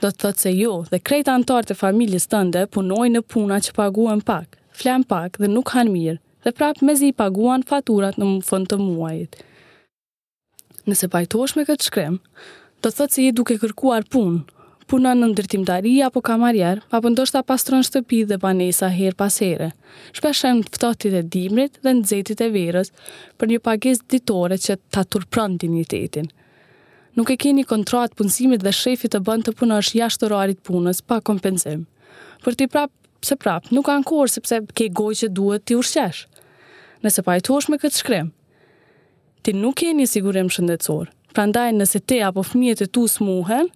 do 0.04 0.10
të 0.12 0.20
thëtë 0.26 0.44
se 0.46 0.52
jo 0.58 0.74
dhe 0.92 1.00
krejt 1.00 1.30
antarët 1.32 1.72
e 1.72 1.78
familjes 1.80 2.28
tënde 2.34 2.66
punoj 2.76 3.08
në 3.14 3.22
puna 3.32 3.62
që 3.64 3.76
paguen 3.78 4.22
pak, 4.28 4.58
flen 4.82 5.04
pak 5.08 5.40
dhe 5.40 5.48
nuk 5.54 5.72
han 5.78 5.92
mirë, 5.94 6.20
dhe 6.44 6.52
prap 6.58 6.82
me 6.82 6.96
zi 7.00 7.14
paguan 7.14 7.64
faturat 7.72 8.18
në 8.20 8.28
fund 8.44 8.68
të 8.72 8.82
muajit. 8.84 9.38
Nëse 10.90 11.08
pajtosh 11.14 11.56
me 11.56 11.66
këtë 11.70 11.88
shkrim, 11.88 12.18
do 12.82 12.90
të 12.90 12.98
thëtë 13.00 13.16
se 13.16 13.28
i 13.30 13.36
duke 13.36 13.60
kërkuar 13.62 14.08
punë, 14.12 14.44
punon 14.92 15.22
në 15.24 15.28
ndërtimtari 15.32 15.92
apo 16.04 16.20
kamarier, 16.26 16.82
apo 16.92 17.08
ndoshta 17.14 17.40
pastron 17.48 17.84
shtëpi 17.88 18.18
dhe 18.28 18.36
banesa 18.44 18.90
her 18.92 19.14
pas 19.16 19.38
here. 19.40 19.70
Shpesh 20.18 20.42
janë 20.46 20.66
ftohtit 20.74 21.16
e 21.16 21.22
dimrit 21.32 21.78
dhe 21.86 21.94
nxehtit 21.96 22.44
e 22.44 22.50
verës 22.52 22.92
për 23.40 23.52
një 23.54 23.62
pagesë 23.70 24.10
ditore 24.12 24.58
që 24.60 24.76
ta 24.92 25.06
turpron 25.08 25.56
dinitetin. 25.64 26.28
Nuk 27.16 27.32
e 27.32 27.38
keni 27.40 27.64
kontratë 27.68 28.20
punësimit 28.20 28.64
dhe 28.66 28.74
shefi 28.76 29.08
të 29.12 29.22
bënd 29.28 29.48
të 29.48 29.54
punosh 29.62 29.96
jashtë 29.96 30.28
orarit 30.28 30.60
punës 30.68 31.00
pa 31.08 31.22
kompensim. 31.28 31.88
Për 32.44 32.60
ti 32.60 32.68
prap, 32.72 32.92
se 33.24 33.40
prap, 33.40 33.72
nuk 33.72 33.88
kanë 33.88 34.08
korë 34.12 34.34
sepse 34.36 34.60
ke 34.76 34.90
gojë 34.96 35.22
që 35.26 35.32
duhet 35.40 35.66
ti 35.68 35.80
ushqesh. 35.80 36.26
Nëse 37.06 37.24
pa 37.28 37.38
e 37.38 37.42
tu 37.44 37.58
me 37.72 37.78
këtë 37.80 38.02
shkrim, 38.04 38.34
ti 39.44 39.56
nuk 39.56 39.78
keni 39.86 40.04
sigurim 40.08 40.52
shëndetësor. 40.52 41.08
Prandaj 41.32 41.72
nëse 41.80 42.00
te 42.12 42.18
apo 42.28 42.44
fëmijët 42.44 42.86
e 42.86 42.88
tu 42.92 43.08
smuhen, 43.08 43.70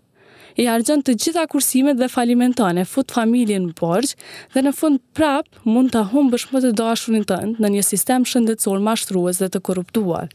i 0.58 0.68
argjën 0.72 1.02
të 1.04 1.16
gjitha 1.20 1.46
kursimet 1.52 1.98
dhe 2.00 2.08
falimentane, 2.12 2.86
fut 2.88 3.12
familjen 3.12 3.68
në 3.72 3.76
borgjë 3.80 4.16
dhe 4.54 4.64
në 4.66 4.74
fund 4.78 5.02
prap 5.18 5.50
mund 5.68 5.92
të 5.92 6.04
ahumë 6.06 6.34
bëshmë 6.36 6.56
më 6.56 6.62
të 6.66 6.72
dashurin 6.80 7.26
tënd 7.30 7.60
në 7.62 7.72
një 7.76 7.84
sistem 7.90 8.28
shëndetësor 8.30 8.84
mashtrues 8.86 9.42
dhe 9.44 9.50
të 9.52 9.62
korruptuar. 9.68 10.30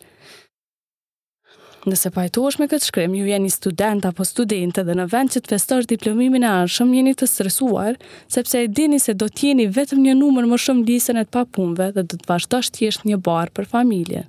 Nëse 1.89 2.11
pajtosh 2.13 2.59
me 2.61 2.67
këtë 2.69 2.85
shkrim, 2.91 3.15
ju 3.17 3.25
jeni 3.31 3.49
student 3.49 4.05
apo 4.05 4.25
studente 4.29 4.83
dhe 4.85 4.97
në 4.99 5.07
vend 5.15 5.33
që 5.33 5.41
të 5.41 5.55
festosh 5.55 5.87
diplomimin 5.89 6.45
e 6.45 6.51
arshëm, 6.67 6.91
jeni 6.93 7.15
të 7.17 7.25
stresuar, 7.31 7.97
sepse 8.29 8.61
e 8.61 8.69
dini 8.69 8.99
se 9.01 9.15
do 9.17 9.31
t'jeni 9.33 9.65
vetëm 9.73 10.03
një 10.05 10.19
numër 10.19 10.51
më 10.53 10.59
shumë 10.61 10.85
lisën 10.91 11.17
e 11.17 11.25
të 11.25 11.33
papunve 11.39 11.87
dhe 11.97 12.05
do 12.05 12.19
të 12.21 12.29
vazhdo 12.29 12.61
shtjesht 12.69 13.09
një 13.09 13.17
barë 13.25 13.55
për 13.57 13.71
familje. 13.73 14.27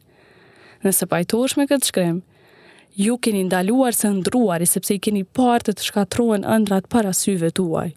Nëse 0.87 1.09
pajtosh 1.11 1.57
me 1.59 1.67
këtë 1.69 1.91
shkrim, 1.91 2.23
ju 2.95 3.17
keni 3.17 3.43
ndaluar 3.43 3.91
se 3.91 4.09
ndruari, 4.09 4.65
sepse 4.67 4.95
i 4.95 4.99
keni 4.99 5.23
partë 5.23 5.75
të 5.77 5.85
shkatruen 5.87 6.43
ëndrat 6.45 6.89
para 6.91 7.13
syve 7.15 7.51
tuaj. 7.55 7.91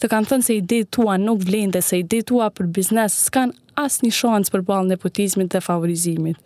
Të 0.00 0.08
kanë 0.10 0.28
thënë 0.30 0.46
se 0.46 0.54
ide 0.58 0.80
tua 0.94 1.16
nuk 1.18 1.42
vlende, 1.46 1.82
se 1.82 1.98
ide 2.02 2.22
tua 2.26 2.50
për 2.54 2.70
biznes 2.74 3.16
s'kan 3.26 3.52
as 3.78 4.00
një 4.02 4.10
shansë 4.14 4.52
për 4.54 4.64
balë 4.68 4.94
nepotizmit 4.94 5.52
dhe 5.54 5.60
favorizimit. 5.62 6.36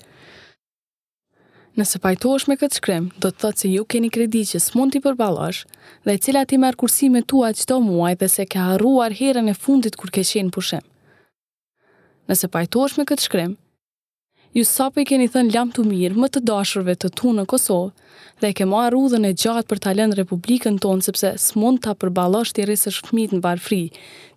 Nëse 1.76 2.00
pajtosh 2.00 2.46
me 2.48 2.56
këtë 2.56 2.78
shkrim, 2.78 3.10
do 3.20 3.28
të 3.28 3.40
thotë 3.42 3.60
se 3.60 3.68
ju 3.74 3.84
keni 3.84 4.08
kredi 4.08 4.40
që 4.48 4.60
s'mund 4.64 4.94
t'i 4.94 5.00
përbalash 5.04 5.66
dhe 6.08 6.14
cila 6.24 6.46
ti 6.48 6.56
merë 6.58 6.78
kursime 6.80 7.20
tua 7.28 7.50
qdo 7.52 7.82
muaj 7.84 8.14
dhe 8.22 8.28
se 8.32 8.46
ke 8.48 8.60
arruar 8.64 9.12
herën 9.12 9.52
e 9.52 9.54
fundit 9.60 9.96
kur 10.00 10.08
ke 10.12 10.24
qenë 10.24 10.52
pushim. 10.56 10.84
Nëse 12.28 12.48
pajtosh 12.48 12.96
me 12.96 13.04
këtë 13.06 13.24
shkrim, 13.28 13.56
ju 14.56 14.64
sapo 14.64 15.00
i 15.02 15.04
keni 15.08 15.26
thënë 15.28 15.52
lam 15.52 15.68
të 15.76 15.82
mirë 15.84 16.16
më 16.16 16.28
të 16.32 16.40
dashurve 16.48 16.94
të 16.96 17.10
tu 17.20 17.32
në 17.36 17.42
Kosovë 17.52 18.06
dhe 18.40 18.50
ke 18.56 18.64
marë 18.70 18.94
rudhën 18.94 19.26
e 19.28 19.32
gjatë 19.42 19.68
për 19.68 19.80
talen 19.86 20.14
Republikën 20.16 20.78
tonë 20.80 21.04
sepse 21.04 21.32
s'mund 21.48 21.82
të 21.84 21.92
përbalosh 22.00 22.54
të 22.56 22.64
i 22.64 22.66
rrisë 22.70 22.92
shkëmit 22.98 23.34
në 23.36 23.42
barfri, 23.44 23.80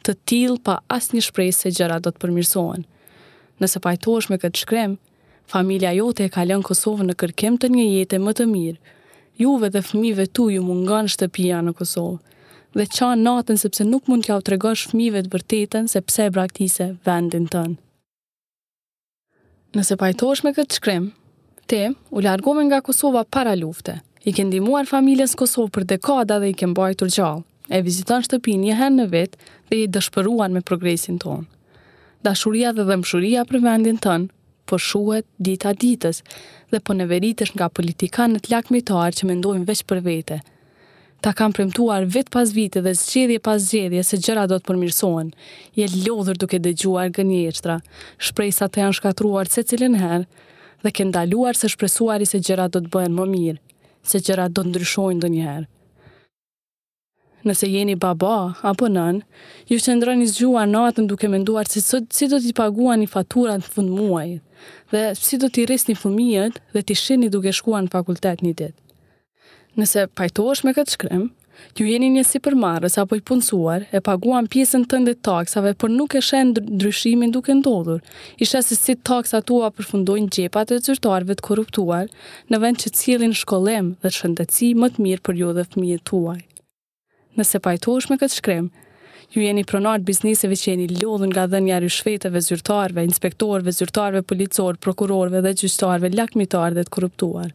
të 0.04 0.16
tilë 0.32 0.58
pa 0.68 0.76
asë 0.98 1.16
një 1.16 1.24
shprejse 1.30 1.68
se 1.68 1.72
gjera 1.78 2.02
do 2.04 2.12
të 2.12 2.24
përmirsohen. 2.26 2.84
Nëse 3.64 3.84
pajtojsh 3.88 4.30
me 4.34 4.42
këtë 4.44 4.64
shkrem, 4.66 4.98
familia 5.56 5.96
jote 6.02 6.28
e 6.28 6.34
kalen 6.36 6.68
Kosovë 6.68 7.08
në 7.08 7.18
kërkem 7.24 7.56
të 7.62 7.72
një 7.78 7.88
jetë 7.90 8.20
më 8.28 8.36
të 8.42 8.50
mirë. 8.52 8.80
Juve 9.46 9.72
dhe 9.72 9.80
fëmive 9.88 10.28
tu 10.36 10.50
ju 10.52 10.68
mungan 10.68 11.08
shtëpia 11.16 11.64
në 11.64 11.78
Kosovë 11.80 12.20
dhe 12.82 12.92
qanë 12.98 13.24
natën 13.24 13.64
sepse 13.64 13.86
nuk 13.88 14.12
mund 14.12 14.26
t'ja 14.28 14.36
u 14.36 14.44
tregosh 14.50 14.84
fëmive 14.92 15.24
të 15.30 15.36
vërtetën 15.38 15.88
se 15.96 16.02
pse 16.10 16.28
braktise 16.40 16.96
vendin 17.08 17.48
tënë. 17.56 17.80
Nëse 19.78 20.00
pajtosh 20.02 20.40
me 20.42 20.50
këtë 20.58 20.78
shkrim, 20.80 21.04
te 21.70 21.80
u 22.10 22.22
largove 22.26 22.64
nga 22.66 22.80
Kosova 22.82 23.22
para 23.36 23.52
lufte, 23.56 24.00
i 24.26 24.34
ke 24.34 24.42
familjen 24.42 24.88
familjes 24.90 25.36
Kosovë 25.38 25.70
për 25.76 25.86
dekada 25.92 26.40
dhe 26.42 26.50
i 26.50 26.56
ke 26.58 26.66
mbajtur 26.68 27.12
gjallë, 27.16 27.44
e 27.70 27.84
viziton 27.86 28.26
shtëpinë 28.26 28.64
një 28.64 28.78
herë 28.80 28.96
në 28.96 29.06
vit 29.14 29.38
dhe 29.70 29.78
i 29.84 29.88
dëshpëruan 29.94 30.58
me 30.58 30.64
progresin 30.66 31.20
tonë. 31.22 31.46
Dashuria 32.26 32.74
dhe 32.74 32.88
dëmshuria 32.90 33.46
për 33.46 33.62
vendin 33.62 34.02
tënë 34.02 34.32
po 34.66 34.82
shuhet 34.82 35.26
dita 35.38 35.74
ditës 35.78 36.24
dhe 36.74 36.82
po 36.82 36.98
neveritesh 36.98 37.54
nga 37.54 37.70
politikanët 37.70 38.50
lakmitarë 38.50 39.16
që 39.20 39.30
mendojnë 39.30 39.68
veç 39.70 39.86
për 39.94 40.02
vete, 40.10 40.40
Ta 41.22 41.32
kam 41.34 41.52
premtuar 41.54 42.04
vit 42.06 42.30
pas 42.32 42.48
vite 42.56 42.80
dhe 42.82 42.94
zgjedhje 42.96 43.40
pas 43.44 43.60
zgjedhje 43.62 44.04
se 44.08 44.18
gjëra 44.24 44.46
do 44.48 44.56
të 44.60 44.68
përmirësohen. 44.70 45.34
Je 45.76 45.88
lodhur 46.06 46.38
duke 46.40 46.60
dëgjuar 46.64 47.10
gënjeshtra, 47.18 47.76
shpresa 48.28 48.70
të 48.72 48.80
janë 48.84 48.96
shkatruar 49.00 49.52
se 49.52 49.66
cilin 49.68 49.98
herë 50.00 50.24
dhe 50.88 50.94
ke 50.96 51.08
ndaluar 51.12 51.60
së 51.60 51.74
shpresuari 51.74 52.30
se 52.30 52.40
gjëra 52.40 52.70
do 52.72 52.80
të 52.86 52.94
bëhen 52.96 53.18
më 53.20 53.26
mirë, 53.34 53.58
se 54.12 54.22
gjëra 54.24 54.48
do 54.48 54.64
të 54.64 54.72
ndryshojnë 54.72 55.20
ndonjëherë. 55.20 55.68
Nëse 57.50 57.68
jeni 57.74 57.96
baba 58.04 58.32
apo 58.72 58.88
nën, 58.92 59.20
ju 59.72 59.78
qëndroni 59.84 60.28
zgjuar 60.32 60.68
natën 60.72 61.08
duke 61.12 61.28
menduar 61.32 61.68
se 61.72 61.84
si, 61.84 62.00
si 62.18 62.28
do 62.32 62.40
t'i 62.40 62.56
paguani 62.58 63.08
faturat 63.12 63.60
në 63.66 63.74
fund 63.76 63.96
muajit 63.96 64.44
dhe 64.94 65.04
si 65.20 65.40
do 65.44 65.48
t'i 65.52 65.66
rrisni 65.68 65.96
fëmijët 66.00 66.60
dhe 66.76 66.82
t'i 66.88 66.96
shihni 67.04 67.28
duke 67.32 67.52
shkuar 67.60 67.84
në 67.84 67.92
fakultet 67.98 68.44
një 68.48 68.56
ditë. 68.64 68.76
Nëse 69.80 70.02
pajtohesh 70.20 70.62
me 70.68 70.72
këtë 70.76 70.92
shkrim, 70.94 71.22
ju 71.80 71.86
jeni 71.88 72.10
një 72.12 72.26
si 72.28 72.40
përmarës 72.44 72.98
apo 73.00 73.16
i 73.16 73.22
punësuar, 73.30 73.86
e 73.96 74.02
paguan 74.04 74.50
pjesën 74.52 74.84
të 74.92 74.98
ndë 75.06 75.14
taksave, 75.24 75.72
për 75.80 75.94
nuk 75.94 76.18
e 76.20 76.24
shenë 76.30 76.64
ndryshimin 76.76 77.32
duke 77.32 77.56
ndodhur. 77.62 78.02
Isha 78.44 78.60
se 78.68 78.76
si 78.76 78.98
taksa 79.10 79.40
tua 79.48 79.70
përfundojnë 79.78 80.32
gjepat 80.36 80.74
e 80.76 80.82
zyrtarve 80.84 81.38
të 81.40 81.46
korruptuar 81.48 82.12
në 82.52 82.60
vend 82.66 82.82
që 82.84 82.94
cilin 83.02 83.38
shkollem 83.44 83.94
dhe 84.04 84.12
shëndetësi 84.20 84.74
më 84.84 84.92
të 84.98 85.06
mirë 85.08 85.26
për 85.30 85.42
ju 85.44 85.54
dhe 85.60 85.68
fëmijë 85.72 86.04
tuaj. 86.12 86.38
Nëse 87.40 87.64
pajtohesh 87.70 88.12
me 88.12 88.20
këtë 88.20 88.40
shkrim, 88.42 88.68
ju 89.38 89.48
jeni 89.48 89.64
pronar 89.72 90.04
bizniseve 90.12 90.60
që 90.60 90.72
jeni 90.74 90.92
lodhën 91.00 91.32
nga 91.32 91.48
dhenja 91.56 91.80
rishfeteve 91.86 92.44
zyrtarve, 92.52 93.08
inspektorve, 93.08 93.78
zyrtarve 93.80 94.26
policor, 94.34 94.82
prokurorve 94.84 95.46
dhe 95.48 95.56
gjyqtarve 95.64 96.12
lakmitar 96.20 96.76
dhe 96.76 96.84
të 96.90 96.98
korruptuar. 96.98 97.54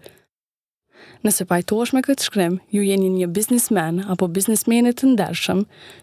Nëse 1.24 1.44
pajtosh 1.48 1.94
me 1.96 2.00
këtë 2.04 2.26
shkrim, 2.26 2.58
ju 2.74 2.82
jeni 2.84 3.08
një 3.12 3.28
businessman 3.36 4.02
apo 4.14 4.28
businessman 4.36 4.88
të 4.96 5.08
ndershëm 5.14 5.62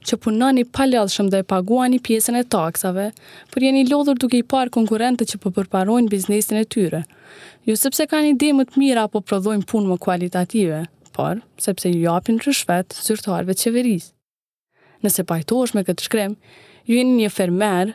që 0.10 0.18
punoni 0.26 0.64
pa 0.78 0.88
lëshëm 0.90 1.30
dhe 1.34 1.44
paguani 1.52 2.00
pjesën 2.08 2.40
e 2.40 2.44
taksave, 2.56 3.08
por 3.54 3.66
jeni 3.66 3.86
lodhur 3.90 4.18
duke 4.24 4.40
i 4.40 4.46
parë 4.56 4.74
konkurrentët 4.78 5.32
që 5.34 5.42
po 5.44 5.54
përparojnë 5.58 6.12
biznesin 6.14 6.60
e 6.62 6.66
tyre. 6.76 7.04
Jo 7.70 7.78
sepse 7.78 8.08
kanë 8.12 8.34
ide 8.34 8.52
më 8.58 8.68
të 8.72 8.82
mira 8.84 9.06
apo 9.08 9.22
prodhojnë 9.22 9.68
punë 9.72 9.94
më 9.94 10.00
kualitative, 10.08 10.84
por 11.16 11.42
sepse 11.68 11.94
ju 11.94 12.02
japin 12.08 12.42
rishfet 12.46 12.98
zyrtarve 13.06 13.54
të 13.58 13.68
qeverisë. 13.68 14.12
Nëse 15.06 15.26
pajtosh 15.30 15.76
me 15.78 15.86
këtë 15.88 16.08
shkrim, 16.08 16.36
ju 16.90 16.98
jeni 16.98 17.22
një 17.24 17.30
fermer 17.38 17.94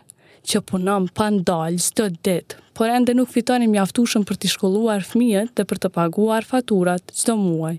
që 0.50 0.61
punam 0.71 1.09
pa 1.19 1.26
ndalë 1.35 1.83
të 1.99 2.07
ditë, 2.23 2.59
por 2.79 2.91
ende 2.93 3.15
nuk 3.19 3.33
fitonim 3.35 3.73
mjaftueshëm 3.75 4.25
për 4.29 4.38
të 4.43 4.53
shkolluar 4.55 5.07
fëmijët 5.09 5.53
dhe 5.59 5.67
për 5.71 5.81
të 5.85 5.91
paguar 5.97 6.47
faturat 6.50 7.03
çdo 7.19 7.35
muaj. 7.41 7.79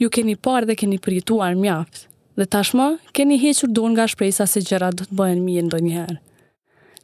Ju 0.00 0.08
keni 0.14 0.36
parë 0.46 0.70
dhe 0.70 0.78
keni 0.80 1.00
përjetuar 1.04 1.58
mjaft, 1.60 2.06
dhe 2.40 2.46
tashmë 2.54 2.88
keni 3.16 3.36
hequr 3.42 3.70
dorë 3.76 3.92
nga 3.96 4.08
shpresa 4.14 4.48
se 4.48 4.62
gjërat 4.70 5.00
do 5.02 5.08
të 5.10 5.20
bëhen 5.20 5.44
mirë 5.48 5.66
ndonjëherë. 5.68 6.18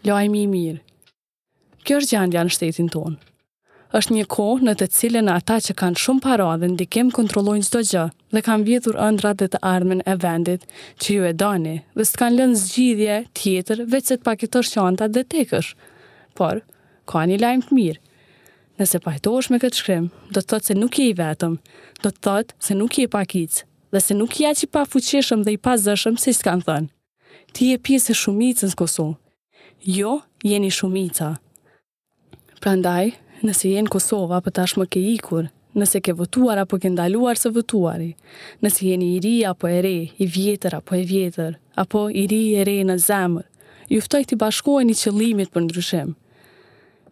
Lajmi 0.09 0.45
i 0.47 0.51
mirë. 0.55 0.81
Kjo 1.87 2.01
është 2.03 2.15
gjendja 2.15 2.45
në 2.49 2.55
shtetin 2.57 2.89
tonë 2.95 3.19
është 3.95 4.15
një 4.17 4.25
kohë 4.35 4.67
në 4.67 4.73
të 4.81 4.87
cilën 4.95 5.29
ata 5.31 5.59
që 5.63 5.75
kanë 5.79 6.01
shumë 6.03 6.23
para 6.25 6.47
dhe 6.61 6.69
ndikim 6.73 7.13
kontrollojnë 7.15 7.67
çdo 7.69 7.83
gjë 7.91 8.03
dhe 8.35 8.43
kanë 8.47 8.67
vjetur 8.67 8.97
ëndrat 9.07 9.39
dhe 9.41 9.49
të 9.53 9.59
armën 9.69 10.01
e 10.11 10.15
vendit 10.25 10.65
që 11.03 11.15
ju 11.15 11.27
e 11.29 11.33
dani 11.39 11.77
dhe 11.95 12.07
s'kan 12.09 12.35
lënë 12.35 12.59
zgjidhje 12.65 13.19
tjetër 13.39 13.85
veç 13.93 14.11
se 14.11 14.17
të 14.19 14.27
paketosh 14.27 14.73
qanta 14.75 15.07
dhe 15.09 15.23
tekësh. 15.33 15.71
Por 16.35 16.63
ka 17.09 17.23
një 17.31 17.39
lajm 17.45 17.63
të 17.69 17.79
mirë. 17.79 18.03
Nëse 18.81 19.01
pajtohesh 19.01 19.49
me 19.55 19.61
këtë 19.63 19.79
shkrim, 19.79 20.11
do 20.35 20.41
të 20.43 20.49
thotë 20.51 20.69
se 20.69 20.75
nuk 20.77 20.99
je 21.01 21.07
i 21.09 21.15
vetëm, 21.17 21.55
do 22.03 22.11
të 22.13 22.21
thotë 22.27 22.57
se 22.67 22.75
nuk 22.77 22.99
je 23.01 23.07
pakic 23.09 23.63
dhe 23.95 24.01
se 24.05 24.15
nuk 24.19 24.35
je 24.37 24.49
aq 24.51 24.67
i 24.67 24.67
pafuqishëm 24.69 25.45
dhe 25.47 25.55
i 25.57 25.63
pazëshëm 25.65 26.19
si 26.21 26.35
s'kan 26.37 26.61
thënë. 26.67 26.91
Ti 27.57 27.69
je 27.71 27.79
pjesë 27.87 28.11
e 28.13 28.19
shumicës 28.25 28.75
në 28.77 29.13
Jo, 29.87 30.11
jeni 30.43 30.71
shumica. 30.73 31.29
Prandaj, 32.61 33.13
nëse 33.45 33.69
jenë 33.69 33.91
Kosovë 33.93 34.39
apo 34.39 34.53
tash 34.55 34.77
më 34.81 34.87
ke 34.93 35.01
ikur, 35.15 35.49
nëse 35.77 36.01
ke 36.01 36.15
votuar 36.17 36.63
apo 36.63 36.79
ke 36.81 36.89
ndaluar 36.89 37.37
së 37.37 37.51
votuari, 37.57 38.13
nëse 38.65 38.85
jeni 38.87 39.13
i 39.17 39.21
ri 39.25 39.35
apo 39.45 39.69
e 39.69 39.81
re, 39.85 39.97
i 40.17 40.27
vjetër 40.27 40.79
apo 40.79 40.97
e 40.97 41.05
vjetër, 41.09 41.59
apo 41.79 42.07
i 42.11 42.27
ri 42.31 42.43
e 42.61 42.65
re 42.67 42.77
në 42.89 42.97
zemër, 43.07 43.45
juftoj 43.93 44.23
të 44.31 44.39
bashkoj 44.41 44.83
një 44.89 44.95
qëllimit 45.03 45.53
për 45.53 45.67
ndryshim. 45.67 46.15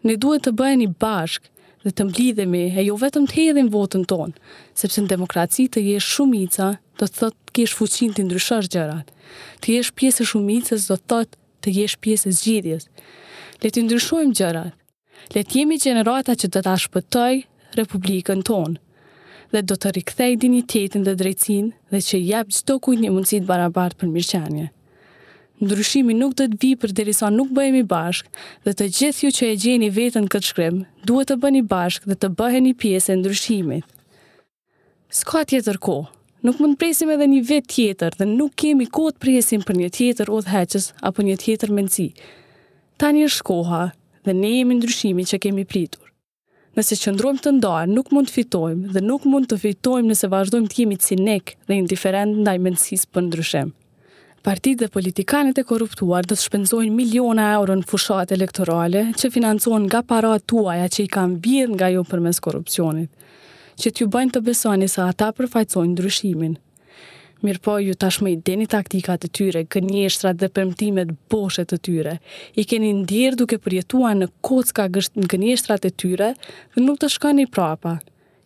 Ne 0.05 0.17
duhet 0.21 0.47
të 0.49 0.53
një 0.81 0.91
bashk 1.01 1.51
dhe 1.85 1.91
të 1.93 2.05
mblidhemi 2.11 2.63
e 2.79 2.83
jo 2.87 2.97
vetëm 2.97 3.27
të 3.29 3.35
hedhin 3.37 3.69
votën 3.73 4.05
tonë, 4.09 4.33
sepse 4.77 5.03
në 5.05 5.09
demokraci 5.15 5.69
të 5.69 5.81
jesh 5.85 6.09
shumica 6.17 6.79
do 6.99 7.05
të 7.07 7.17
thotë 7.21 7.53
kesh 7.55 7.75
fuqin 7.77 8.13
të 8.17 8.25
ndryshar 8.25 8.65
gjërat. 8.75 9.13
Të 9.61 9.75
jesh 9.77 9.93
pjesë 9.97 10.25
shumicës 10.31 10.89
do 10.89 10.97
të 11.01 11.07
thotë 11.07 11.39
të 11.65 11.75
jesh 11.77 11.97
pjesë 12.05 12.33
zgjidhjes. 12.37 12.89
Le 13.63 13.69
të 13.73 13.85
ndryshojmë 13.85 14.33
gjërat, 14.39 14.73
le 15.33 15.43
të 15.43 15.57
jemi 15.61 15.79
gjenerata 15.81 16.35
që 16.37 16.51
do 16.53 16.61
ta 16.67 16.75
shpëtoj 16.81 17.43
Republikën 17.79 18.43
tonë 18.47 18.81
dhe 19.55 19.61
do 19.71 19.77
të 19.79 19.93
rikthej 19.97 20.35
dinitetin 20.43 21.05
dhe 21.07 21.15
drejtsinë 21.19 21.93
dhe 21.95 22.01
që 22.09 22.19
jap 22.29 22.51
çdo 22.55 22.77
kujt 22.85 23.03
një 23.05 23.13
mundësi 23.15 23.39
të 23.45 23.49
barabartë 23.51 24.01
për 24.01 24.09
mirëqenie. 24.15 24.65
Ndryshimi 25.63 26.17
nuk 26.19 26.33
do 26.39 26.49
të 26.51 26.59
vijë 26.63 26.81
për 26.83 26.91
nuk 27.37 27.51
bëhemi 27.57 27.85
bashk 27.93 28.27
dhe 28.67 28.73
të 28.75 28.85
gjithë 28.99 29.25
ju 29.25 29.31
që 29.39 29.45
e 29.53 29.57
gjeni 29.63 29.91
vetën 29.95 30.27
këtë 30.29 30.47
shkrim, 30.49 30.81
duhet 31.07 31.29
të 31.31 31.37
bëni 31.45 31.63
bashk 31.71 32.03
dhe 32.11 32.17
të 32.19 32.29
bëheni 32.39 32.73
pjesë 32.83 33.13
e 33.13 33.17
ndryshimit. 33.21 33.85
Ska 35.11 35.45
tjetër 35.45 35.79
ko, 35.79 35.97
nuk 36.43 36.59
mund 36.61 36.79
presim 36.79 37.11
edhe 37.15 37.27
një 37.31 37.43
vetë 37.49 37.73
tjetër 37.75 38.17
dhe 38.19 38.27
nuk 38.35 38.55
kemi 38.59 38.87
kohë 38.91 39.15
të 39.15 39.23
presim 39.23 39.61
për 39.63 39.79
një 39.83 39.91
tjetër 39.97 40.31
odheqës 40.35 40.91
apo 41.01 41.23
një 41.23 41.37
tjetër 41.45 41.71
menci. 41.79 42.09
Tani 42.99 43.23
është 43.31 43.47
koha 43.51 43.85
dhe 44.25 44.33
ne 44.33 44.51
jemi 44.57 44.75
ndryshimi 44.81 45.25
që 45.31 45.39
kemi 45.47 45.65
pritur. 45.69 46.11
Nëse 46.75 46.97
qëndrojmë 46.99 47.41
të 47.45 47.51
ndarë, 47.61 47.91
nuk 47.95 48.09
mund 48.15 48.29
të 48.31 48.37
fitojmë 48.41 48.93
dhe 48.97 49.03
nuk 49.05 49.27
mund 49.31 49.47
të 49.51 49.61
fitojmë 49.63 50.11
nëse 50.11 50.31
vazhdojmë 50.33 50.71
të 50.73 50.81
jemi 50.81 50.99
cinek 51.07 51.53
dhe 51.69 51.79
indiferent 51.79 52.41
ndaj 52.43 52.57
mendësisë 52.67 53.11
për 53.15 53.27
ndryshim. 53.29 53.71
Partitë 54.45 54.83
dhe 54.83 54.91
politikanët 54.97 55.61
e 55.63 55.67
korruptuar 55.69 56.27
do 56.29 56.37
të 56.37 56.47
shpenzojnë 56.49 56.93
miliona 56.97 57.47
euro 57.55 57.77
në 57.79 57.87
fushat 57.89 58.35
elektorale 58.35 59.05
që 59.21 59.31
financohen 59.37 59.87
nga 59.87 60.03
para 60.11 60.35
tuaja 60.53 60.91
që 60.97 61.05
i 61.07 61.13
kanë 61.17 61.39
bjedh 61.47 61.73
nga 61.79 61.89
ju 61.95 62.03
jo 62.03 62.03
përmes 62.11 62.41
korupcionit, 62.47 63.11
që 63.81 63.91
t'ju 63.95 64.11
bëjnë 64.17 64.35
të 64.37 64.45
besoni 64.51 64.91
se 64.93 65.01
ata 65.07 65.31
përfaqësojnë 65.39 65.95
ndryshimin, 65.95 66.59
mirë 67.45 67.61
po 67.65 67.75
ju 67.83 67.93
tashme 68.01 68.31
i 68.33 68.39
deni 68.41 68.65
taktikat 68.71 69.23
të 69.23 69.29
tyre, 69.39 69.63
gënjeshtrat 69.73 70.39
dhe 70.41 70.49
përmtimet 70.57 71.11
boshe 71.33 71.65
të 71.69 71.79
tyre. 71.87 72.17
I 72.61 72.65
keni 72.69 72.93
ndjerë 73.03 73.39
duke 73.43 73.59
përjetua 73.65 74.15
në 74.19 74.29
kocka 74.49 74.87
gënjeshtrat 74.95 75.85
të 75.85 75.93
tyre 76.01 76.31
dhe 76.75 76.85
nuk 76.87 76.99
të 77.03 77.11
shkani 77.17 77.47
prapa. 77.55 77.99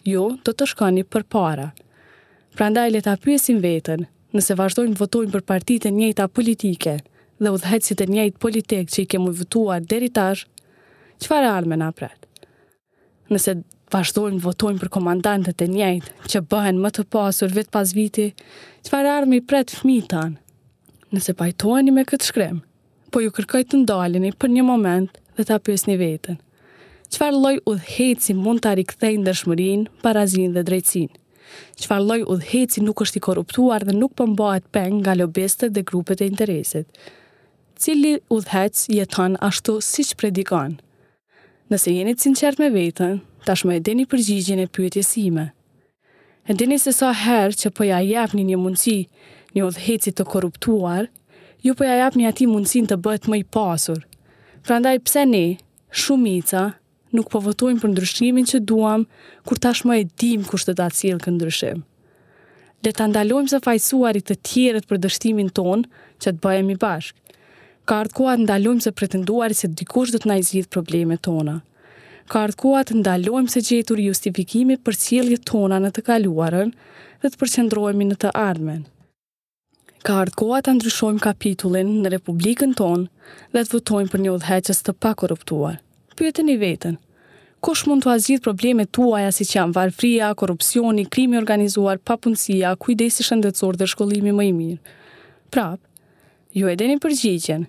Jo, 0.08 0.30
të 0.44 0.54
të 0.58 0.68
shkani 0.72 1.04
për 1.12 1.24
para. 1.34 1.68
Pra 2.58 2.68
ndaj 2.72 2.88
le 2.92 3.02
të 3.04 3.12
apyesim 3.14 3.60
vetën, 3.62 4.04
nëse 4.34 4.56
vazhdojmë 4.58 4.98
votojmë 4.98 5.32
për 5.36 5.44
partit 5.46 5.86
e 5.88 5.94
njëta 5.94 6.26
politike 6.34 6.96
dhe 7.38 7.52
udhëhetësit 7.54 8.02
e 8.02 8.08
njëjt 8.12 8.38
politik 8.42 8.90
që 8.94 9.02
i 9.04 9.08
kemë 9.12 9.34
vëtuar 9.42 9.84
deri 9.92 10.10
tash, 10.18 10.46
qëfar 11.22 11.44
e 11.46 11.50
almen 11.54 11.82
apret? 11.86 12.26
Nëse 13.30 13.58
vazhdojmë 13.92 14.40
votojnë 14.44 14.80
për 14.82 14.90
komandantët 14.92 15.62
e 15.64 15.68
njëjtë 15.72 16.26
që 16.32 16.42
bëhen 16.52 16.80
më 16.82 16.90
të 16.96 17.04
pasur 17.14 17.52
vit 17.56 17.68
pas 17.72 17.92
viti, 17.96 18.28
çfarë 18.86 19.12
armi 19.20 19.40
pret 19.40 19.70
fëmijët 19.76 20.08
tan? 20.12 20.34
Nëse 21.14 21.34
pajtoheni 21.38 21.94
me 21.96 22.04
këtë 22.08 22.28
shkrim, 22.28 22.58
po 23.14 23.22
ju 23.24 23.30
kërkoj 23.38 23.62
të 23.70 23.80
ndaleni 23.84 24.34
për 24.36 24.52
një 24.56 24.64
moment 24.68 25.16
dhe 25.38 25.46
ta 25.48 25.58
pyesni 25.64 25.96
veten. 26.00 26.36
Çfarë 27.14 27.40
lloj 27.40 27.54
udhëheci 27.72 28.36
mund 28.36 28.60
ta 28.66 28.74
rikthej 28.76 29.16
ndëshmërinë, 29.22 29.88
parazinë 30.04 30.58
dhe 30.58 30.66
drejtësinë? 30.68 31.14
Çfarë 31.80 32.04
lloj 32.04 32.20
udhëheci 32.34 32.82
nuk 32.84 33.00
është 33.06 33.16
i 33.16 33.24
korruptuar 33.24 33.86
dhe 33.88 33.94
nuk 33.96 34.12
po 34.18 34.26
mbahet 34.28 34.66
peng 34.74 35.00
nga 35.00 35.14
lobistët 35.16 35.72
dhe 35.72 35.86
grupet 35.90 36.20
e 36.20 36.28
interesit? 36.28 36.84
Cili 37.78 38.18
udhëhec 38.34 38.84
jeton 38.92 39.38
ashtu 39.48 39.78
siç 39.80 40.12
predikojnë? 40.20 40.76
Nëse 41.68 41.92
jeni 41.92 42.14
të 42.16 42.22
sinqert 42.24 42.60
me 42.62 42.70
veten, 42.72 43.18
tashmë 43.44 43.74
e 43.76 43.80
dini 43.84 44.06
përgjigjen 44.08 44.60
e 44.62 44.66
pyetjes 44.72 45.10
sime. 45.12 45.42
E 46.48 46.54
dini 46.56 46.78
se 46.80 46.94
sa 46.96 47.10
herë 47.12 47.58
që 47.62 47.70
po 47.76 47.84
ja 47.84 47.98
japni 48.00 48.46
një 48.48 48.56
mundësi, 48.62 48.94
një 49.52 49.66
udhëheci 49.66 50.14
të 50.16 50.24
korruptuar, 50.32 51.10
ju 51.60 51.74
po 51.76 51.84
ja 51.84 51.98
japni 52.00 52.24
atij 52.24 52.48
mundësinë 52.48 52.88
të 52.88 52.98
bëhet 53.04 53.28
më 53.28 53.42
i 53.42 53.44
pasur. 53.58 54.00
Prandaj 54.64 54.96
pse 55.04 55.26
ne, 55.28 55.44
shumica, 55.92 56.62
nuk 57.12 57.28
po 57.32 57.42
votojmë 57.44 57.84
për 57.84 57.92
ndryshimin 57.92 58.48
që 58.48 58.62
duam, 58.70 59.04
kur 59.44 59.60
tashmë 59.60 60.00
e 60.00 60.08
dim 60.24 60.48
kush 60.48 60.64
të 60.70 60.78
ta 60.80 60.88
cilë 61.00 61.20
këtë 61.20 61.36
ndryshim. 61.36 61.84
Le 62.84 62.96
ta 62.96 63.04
ndalojmë 63.12 63.52
sa 63.52 63.60
fajsuarit 63.64 64.24
të 64.30 64.40
tjerë 64.48 64.86
për 64.88 65.04
dështimin 65.04 65.52
ton, 65.58 65.84
që 66.16 66.32
të 66.32 66.40
bëhemi 66.46 66.80
bashkë 66.84 67.27
ka 67.88 68.02
ardhë 68.02 68.34
të 68.36 68.42
ndalojmë 68.44 68.84
se 68.84 68.90
pretenduar 68.98 69.52
se 69.56 69.68
dikush 69.80 70.10
do 70.12 70.18
të 70.20 70.28
na 70.28 70.34
i 70.38 70.44
zgjidh 70.44 70.68
problemet 70.74 71.22
tona. 71.24 71.54
Ka 72.28 72.42
ardhë 72.44 72.80
të 72.90 72.96
ndalojmë 73.00 73.48
se 73.48 73.62
gjetur 73.64 74.02
justifikimi 74.02 74.76
për 74.84 74.98
cilje 75.04 75.38
tona 75.50 75.78
në 75.80 75.90
të 75.96 76.02
kaluarën 76.08 76.72
dhe 77.22 77.28
të 77.32 77.40
përqendrojmi 77.40 78.08
në 78.10 78.18
të 78.22 78.32
ardhmen. 78.42 78.82
Ka 80.04 80.18
ardhë 80.24 80.60
të 80.66 80.74
ndryshojmë 80.76 81.24
kapitullin 81.28 81.94
në 82.04 82.12
Republikën 82.16 82.74
tonë 82.80 83.08
dhe 83.56 83.62
të 83.64 83.76
votojmë 83.78 84.12
për 84.12 84.24
një 84.26 84.34
udhëheqës 84.36 84.84
të 84.84 84.94
pakorruptuar. 85.06 85.80
Pyetën 86.20 86.52
i 86.54 86.58
vetën, 86.60 86.96
Kush 87.60 87.86
mund 87.90 88.04
të 88.04 88.12
azgjith 88.12 88.42
problemet 88.44 88.92
tuaja 88.94 89.32
si 89.34 89.42
që 89.48 89.56
janë 89.56 89.74
varfria, 89.74 90.28
korupcioni, 90.40 91.04
krimi 91.14 91.40
organizuar, 91.40 91.98
papunësia, 91.98 92.76
kujdesi 92.78 93.24
shëndetësor 93.26 93.80
dhe 93.80 93.88
shkollimi 93.90 94.30
më 94.36 94.44
i 94.48 94.52
mirë? 94.60 94.96
Prap, 95.50 95.80
ju 96.54 96.68
e 96.70 96.76
përgjigjen, 97.02 97.66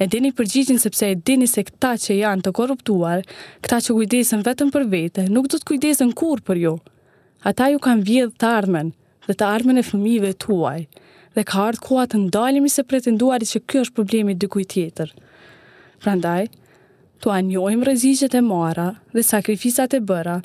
E 0.00 0.06
dini 0.08 0.30
përgjigjin 0.32 0.78
sepse 0.80 1.08
e 1.12 1.18
dini 1.28 1.46
se 1.48 1.62
këta 1.68 1.90
që 2.04 2.14
janë 2.16 2.46
të 2.46 2.52
korruptuar, 2.56 3.24
këta 3.64 3.78
që 3.86 3.96
kujdesen 3.98 4.44
vetëm 4.46 4.70
për 4.72 4.86
vete, 4.94 5.24
nuk 5.28 5.50
do 5.52 5.58
të 5.60 5.68
kujdesen 5.68 6.14
kur 6.16 6.40
për 6.46 6.60
ju. 6.62 6.72
Ata 7.50 7.66
ju 7.74 7.82
kanë 7.84 8.06
vjedhë 8.08 8.34
të 8.40 8.48
armen 8.60 8.92
dhe 9.28 9.36
të 9.36 9.50
armen 9.50 9.78
e 9.78 9.84
fëmive 9.86 10.30
tuaj 10.44 10.86
dhe 11.36 11.44
ka 11.48 11.60
ardhë 11.68 11.84
kuat 11.84 12.10
të 12.12 12.20
ndalimi 12.26 12.70
se 12.72 12.84
pretenduarit 12.88 13.48
që 13.50 13.62
kjo 13.68 13.82
është 13.86 13.96
problemi 13.98 14.34
dykuj 14.44 14.64
tjetër. 14.74 15.12
Prandaj, 16.02 16.48
tu 17.22 17.30
anjojmë 17.32 17.88
rëzishet 17.88 18.34
e 18.36 18.42
mara 18.48 18.88
dhe 19.14 19.24
sakrifisat 19.24 19.94
e 19.96 20.00
bëra 20.12 20.38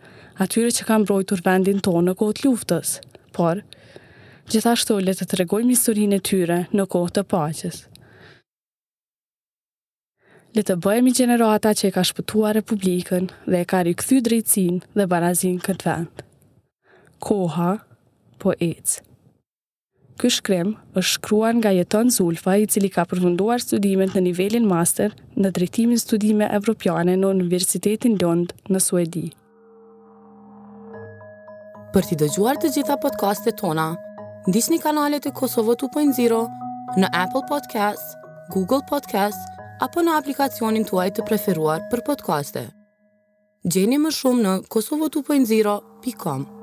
atyre 0.44 0.72
që 0.76 0.88
kanë 0.90 1.08
brojtur 1.10 1.42
vendin 1.48 1.80
tonë 1.88 2.04
në 2.12 2.16
kohët 2.20 2.44
luftës, 2.46 2.96
por 3.36 3.64
gjithashtu 4.54 5.00
le 5.04 5.16
të 5.18 5.28
tregojmë 5.34 5.74
historinë 5.76 6.20
e 6.20 6.26
tyre 6.32 6.64
në 6.78 6.88
kohë 6.96 7.16
të 7.18 7.26
paqes. 7.36 7.86
Le 10.56 10.64
të 10.66 10.76
bëjmë 10.84 11.12
i 11.12 11.18
generata 11.18 11.74
që 11.78 11.90
e 11.90 11.96
ka 11.96 12.04
shpëtua 12.08 12.54
Republikën 12.56 13.28
dhe 13.52 13.60
e 13.60 13.66
ka 13.72 13.82
rikthy 13.88 14.22
drejtsin 14.24 14.78
dhe 14.96 15.08
barazin 15.12 15.58
këtë 15.64 15.84
vend. 15.88 16.24
Koha, 17.20 17.74
po 18.40 18.54
ecë. 18.64 19.04
Ky 20.18 20.30
shkrim 20.34 20.70
është 20.98 21.12
shkruan 21.18 21.60
nga 21.62 21.70
jeton 21.76 22.08
Zulfa 22.14 22.56
i 22.58 22.66
cili 22.66 22.90
ka 22.94 23.04
përfunduar 23.06 23.60
studimet 23.62 24.16
në 24.18 24.24
nivelin 24.30 24.66
master 24.66 25.12
në 25.38 25.52
drejtimin 25.58 26.00
studime 26.02 26.48
evropiane 26.58 27.14
në 27.22 27.28
Universitetin 27.36 28.16
Lund 28.24 28.56
në 28.72 28.82
Suedi. 28.82 29.28
Për 31.94 32.08
t'i 32.08 32.18
dëgjuar 32.24 32.58
të 32.62 32.72
gjitha 32.78 32.98
podcastet 33.04 33.60
tona, 33.62 33.92
ndisë 34.50 34.74
një 34.74 34.80
kanalet 34.88 35.30
e 35.30 35.34
Kosovo 35.38 35.78
2.0 35.78 36.42
në 36.98 37.14
Apple 37.26 37.46
Podcasts, 37.52 38.18
Google 38.54 38.82
Podcasts 38.90 39.54
apo 39.82 40.02
në 40.04 40.14
aplikacionin 40.18 40.86
tuaj 40.90 41.10
të 41.18 41.26
preferuar 41.30 41.84
për 41.92 42.02
podcaste. 42.10 42.64
Gjeni 43.68 43.98
më 44.00 44.12
shumë 44.20 44.44
në 44.44 44.60
kosovo 44.72 46.57